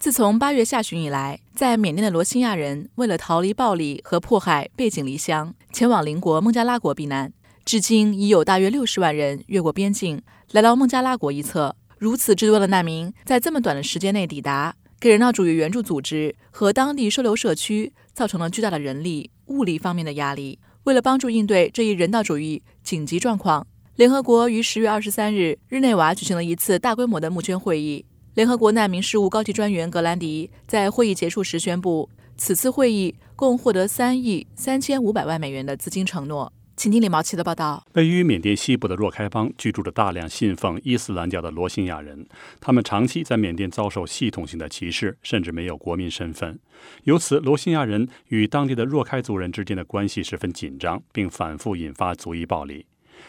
[0.00, 7.32] 自从八月下旬以来，在缅甸的罗兴亚人为了逃离暴力和迫害，背井离乡，前往邻国孟加拉国避难。
[7.64, 10.22] 至今已有大约六十万人越过边境，
[10.52, 11.74] 来到孟加拉国一侧。
[11.98, 20.60] 如此之多的难民在这么短的时间内抵达，给人道主义援助组织和当地收留社区造成了巨大的人力、物力方面的压力。
[20.84, 28.04] 为了帮助应对这一人道主义紧急状况，联合国于十月二十三日日内瓦举行了一次大规模的募捐会议。
[28.38, 36.52] 联合国难民事务高级专员格兰迪在会议结束时宣布，此次会议共获得三亿三千五百万美元的资金承诺。
[36.76, 37.84] 请听李毛奇的报道。
[37.94, 42.28] 位于缅甸西部的若开邦居住着大量信奉伊斯兰教的罗兴亚人，
[42.60, 46.60] 他们长期在缅甸遭受系统性的歧视，甚至没有国民身份。
[47.02, 52.86] 由此，罗兴亚人与当地的若开族人之间的关系十分紧张，并反复引发族裔暴力。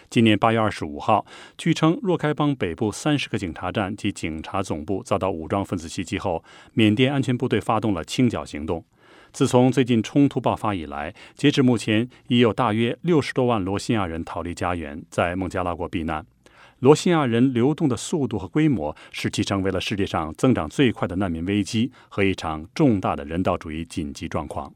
[0.09, 1.25] 今年八月二十五号，
[1.57, 6.43] 据称若开邦北部三十个警察站及警察总部遭到武装分子袭击后，
[6.73, 8.83] 缅甸安全部队发动了清剿行动。
[9.31, 16.25] 自从最近冲突爆发以来，截至目前，已有大约六十多万罗兴亚人逃离家园，在孟加拉国避难。
[16.79, 24.73] 罗兴亚人流动的速度和规模，使其成为了世界上增长最快的难民危机和一场重大的人道主义紧急状况。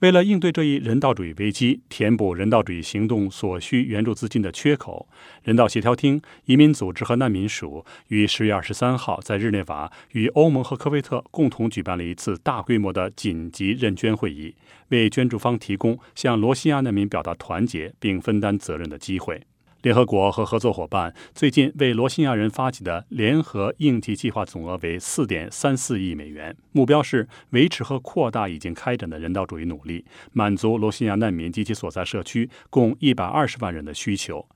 [0.00, 5.08] 为了应对这一人道主义危机，填补人道主义行动所需援助资金的缺口，
[5.44, 14.54] 人道协调厅、移民组织和难民署于十月二十三号在日内瓦与欧盟和科威特共同举办了一次大规模的紧急认捐会议，
[14.88, 19.40] 为捐助方提供向罗西亚难民表达团结并分担责任的机会。
[19.84, 34.48] 联合国和合作伙伴最近为罗兴亚人发起的联合应急计划总额为四点三四亿美元，目标是维持和扩大已经开展的人道主义努力，满足罗兴亚难民及其所在社区共一百二十万人的需求。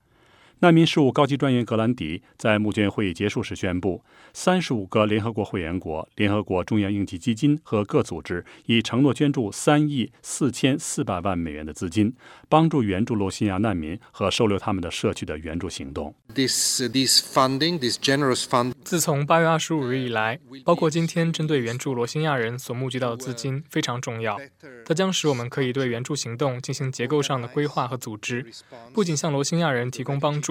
[0.61, 12.13] 难民事务高级专员格兰迪在募捐会议结束时宣布，三十五个联合国会员国、联合国中央应急基金和各组织已承诺捐助三亿四千四百万美元的资金，
[12.49, 16.13] 帮助援助罗兴亚难民和收留他们的社区的援助行动。
[16.35, 18.73] This this funding, this generous fund.
[18.83, 24.37] 自从八月二十五日以来，包括今天针对援助罗兴亚人所募集到的资金非常重要，
[24.85, 28.45] 它将使我们可以对援助行动进行结构上的规划和组织，
[28.93, 30.48] 不仅向罗兴亚人提供帮助。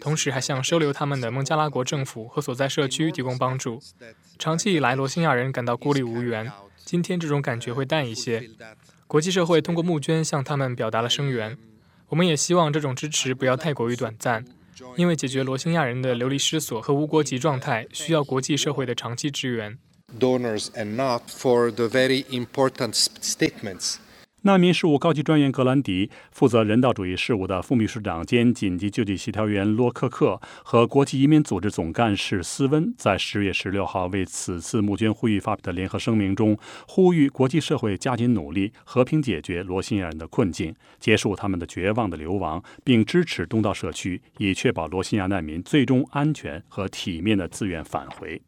[0.00, 3.80] 同时还向收留他们的孟加拉国政府和所在社区提供帮助。
[4.38, 6.52] 长期以来，罗兴亚人感到孤立无援，
[6.84, 8.50] 今天这种感觉会淡一些。
[9.06, 11.56] 国际社会通过募捐向他们表达了声援。
[12.10, 14.44] 我们也希望这种支持不要太过于短暂，
[14.96, 19.78] 因为解决罗兴亚人的流离失所和无国籍状态需要国际社会的长期支援。
[24.42, 36.56] 难民事务高级专员格兰迪、负责人道主义事务的副秘书长兼紧急救济协调员洛克克和国际移民组织总干事斯温，在十月十六号为此次募捐会议发表的联合声明中，
[36.88, 48.40] 呼吁国际社会加紧努力，和平解决罗兴亚人的困境，结束他们的绝望的流亡，并支持东道社区，以确保罗兴亚难民最终安全和体面的自愿返回。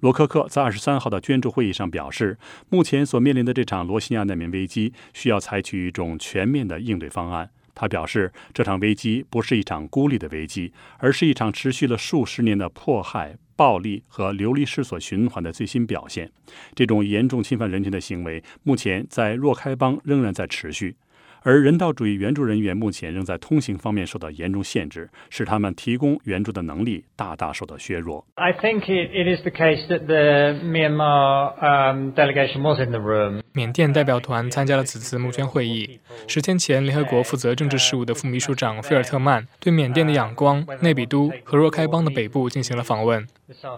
[0.00, 2.38] 罗科克在二十三号的捐助会议上表示，
[2.68, 7.50] 目前所面临的这场罗西亚难民危机需要采取一种全面的应对方案。
[7.74, 16.30] 他表示，这场危机不是一场孤立的危机，而是一场持续了数十年的迫害、暴力和流离失所循环的最新表现。
[16.74, 20.96] 这种严重侵犯人权的行为，目前在若开邦仍然在持续。
[21.46, 28.26] 而人道主义援助人员目前仍在通行方面受到严重限制，使他们提供援助的能力大大受到削弱。
[28.34, 33.42] I think it it is the case that the Myanmar um delegation was in the room.
[33.52, 36.00] 缅甸代表团参加了此次募捐会议。
[36.26, 43.24] 十天前，联合国负责政治事务的副秘书长菲尔特曼对缅甸的仰光、内比都和若开邦的北部进行了访问。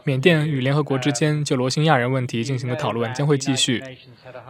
[0.05, 3.83] 缅甸与联合国之间就罗兴亚人问题进行的讨论将会继续。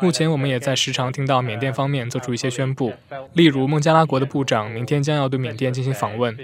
[0.00, 2.92] 目前，我们也在时常听到缅甸方面做出一些宣布。
[3.32, 6.36] 例如，孟加拉国的部长明天将要对缅甸进行访问，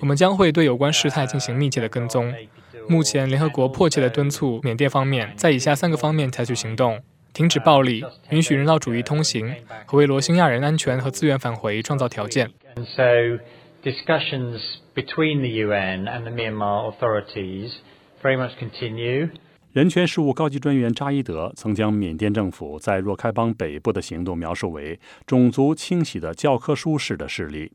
[0.00, 2.32] 我们将会对有关事态进行密切的跟踪。
[2.88, 7.00] 目前，联合国迫切地敦促缅甸方面在以下三个方面采取行动：
[7.32, 9.52] 停止暴力，允许人道主义通行，
[9.86, 12.50] 和为罗兴亚人安全和资源返回创造条件。
[13.84, 14.60] Discussions
[14.94, 17.72] between the UN and the Myanmar authorities
[18.22, 19.28] very much continue.
[19.72, 27.72] 人权事务高级专员扎伊德曾将缅甸政府在若开邦北部的行动描述为种族清洗的教科书式的势力。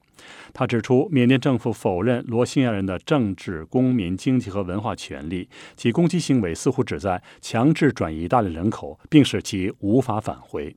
[0.54, 10.76] 他指出，缅甸政府否认罗兴亚人的政治、公民、经济和文化权利，其攻击行为似乎旨在强制转移大量人口，并使其无法返回。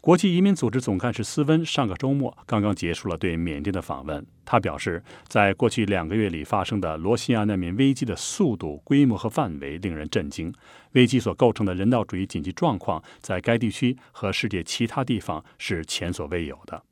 [0.00, 4.24] 国际移民组织总干事斯温上个周末刚刚结束了对缅甸的访问。
[4.44, 10.54] 他表示，在过去两个月里发生的罗兴亚难民危机的速度、规模和范围令人震惊。
[10.92, 16.82] 危机所构成的人道主义紧急状况，在该地区和世界其他地方是前所未有的。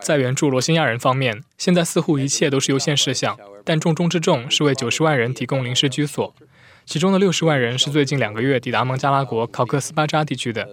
[0.00, 6.34] 在援助罗兴亚人方面，现在似乎一切都是优先事项，但重中之重是为九十万人提供临时居所。
[6.86, 10.68] 其中的六十万人是最近两个月抵达孟加拉国考克斯巴扎地区的。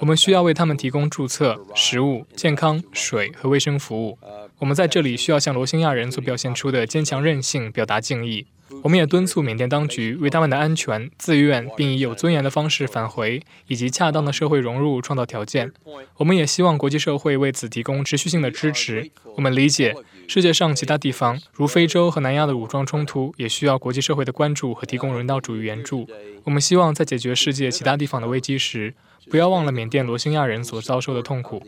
[0.00, 4.18] 我们需要为他们提供注册、食物、健康、水和卫生服务。
[4.58, 8.46] 我们在这里需要向罗兴亚人所表现出的坚强韧性表达敬意。
[8.86, 15.72] 我们也敦促缅甸当局为他们的安全、自愿并以有尊严的方式返回以及恰当的社会融入创造条件。
[16.18, 19.10] 我们也希望国际社会为此提供持续性的支持。
[19.34, 19.92] 我们理解，
[20.28, 26.08] 世界上其他地方，如非洲和南亚的武装冲突，也需要国际社会的关注和提供人道主义援助。
[26.44, 28.94] 我们希望在解决世界其他地方的危机时，
[29.28, 31.60] 不要忘了缅甸罗兴亚人所遭受的痛苦。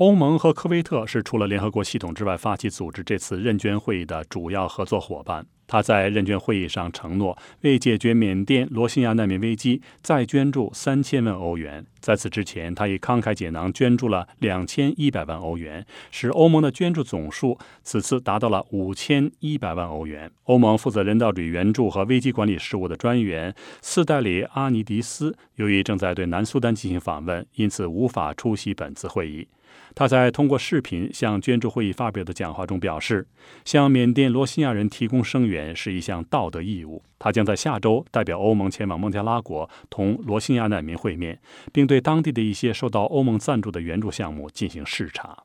[0.00, 5.44] 欧盟和科威特是除了联合国系统之外发起组织这次认捐会议的主要合作伙伴。
[5.66, 11.84] 他在认捐会议上承诺，为解决缅甸罗兴亚难民危机再捐助三千万欧元。
[12.00, 20.30] 在此之前，他已慷慨解囊捐助了两千一百万欧元，使欧盟的捐助总数此次达到了五千一百万欧元。
[20.44, 29.46] 欧盟负责人道主义援助和危机管理事务的专员斯代里阿尼迪斯，由于正在对南苏丹进行访问，因此无法出席本次会议。
[29.94, 33.26] 他在通过视频向捐助会议发表的讲话中表示，
[33.64, 37.02] 向缅甸罗兴亚人提供声援是一项道德义务。
[37.20, 41.38] 他将在下周代表欧盟前往孟加拉国，同罗兴亚难民会面，
[41.72, 45.44] 并对当地的一些受到欧盟赞助的援助项目进行视察。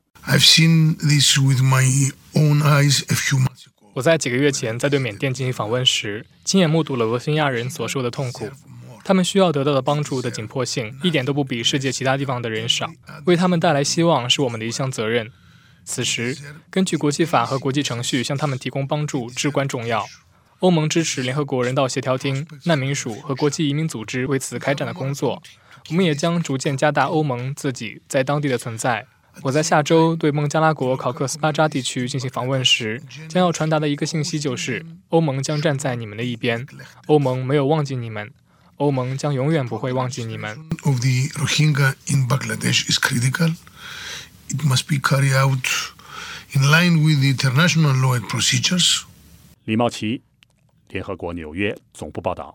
[3.92, 8.50] 我在几个月前在对缅甸进行访问时，亲眼目睹了罗兴亚人所受的痛苦。
[9.04, 12.90] 他们需要得到的帮助的紧迫性一点都不比世界其他地方的人少。
[13.26, 15.30] 为他们带来希望是我们的一项责任。
[15.84, 16.36] 此时，
[16.68, 20.04] 根据国际法和国际程序向他们提供帮助至关重要。
[20.60, 25.42] 欧盟支持联合国人道协调厅、难民署和国际移民组织为此开展的工作。
[25.90, 29.06] 我们也将逐渐加大欧盟自己在当地的存在。
[29.42, 36.66] 我在下周对孟加拉国考克斯巴扎地区进行访问时，将要传达的一个信息就是：欧盟将站在你们的一边，
[37.06, 38.30] 欧盟没有忘记你们。
[38.76, 40.56] 欧盟将永远不会忘记你们。
[40.82, 40.90] the
[41.34, 43.54] Rohingya in Bangladesh is critical.
[44.48, 45.68] It must be carried out
[46.52, 49.02] in line with international law procedures.
[49.64, 50.22] 李茂奇，
[50.88, 52.54] 联合国纽约总部报道。